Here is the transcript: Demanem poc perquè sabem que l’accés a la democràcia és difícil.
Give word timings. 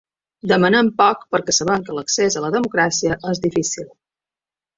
Demanem 0.51 0.87
poc 1.01 1.21
perquè 1.35 1.55
sabem 1.57 1.83
que 1.89 1.97
l’accés 1.99 2.39
a 2.41 2.43
la 2.47 2.51
democràcia 2.57 3.19
és 3.35 3.43
difícil. 3.45 3.87